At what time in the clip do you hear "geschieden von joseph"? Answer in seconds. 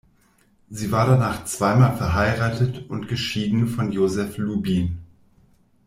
3.07-4.35